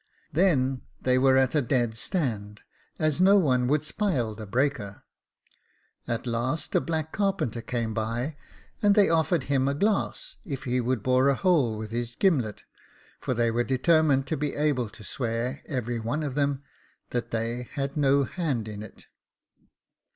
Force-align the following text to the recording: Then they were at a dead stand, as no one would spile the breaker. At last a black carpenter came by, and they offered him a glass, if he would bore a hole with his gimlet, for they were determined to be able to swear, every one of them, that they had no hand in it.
Then 0.33 0.81
they 0.99 1.19
were 1.19 1.37
at 1.37 1.53
a 1.53 1.61
dead 1.61 1.95
stand, 1.95 2.61
as 2.97 3.21
no 3.21 3.37
one 3.37 3.67
would 3.67 3.85
spile 3.85 4.33
the 4.33 4.47
breaker. 4.47 5.03
At 6.07 6.25
last 6.25 6.73
a 6.73 6.81
black 6.81 7.11
carpenter 7.11 7.61
came 7.61 7.93
by, 7.93 8.35
and 8.81 8.95
they 8.95 9.09
offered 9.11 9.43
him 9.43 9.67
a 9.67 9.75
glass, 9.75 10.37
if 10.43 10.63
he 10.63 10.81
would 10.81 11.03
bore 11.03 11.29
a 11.29 11.35
hole 11.35 11.77
with 11.77 11.91
his 11.91 12.15
gimlet, 12.15 12.63
for 13.19 13.35
they 13.35 13.51
were 13.51 13.63
determined 13.63 14.25
to 14.25 14.37
be 14.37 14.55
able 14.55 14.89
to 14.89 15.03
swear, 15.03 15.61
every 15.67 15.99
one 15.99 16.23
of 16.23 16.33
them, 16.33 16.63
that 17.11 17.29
they 17.29 17.69
had 17.73 17.95
no 17.95 18.23
hand 18.23 18.67
in 18.67 18.81
it. 18.81 19.05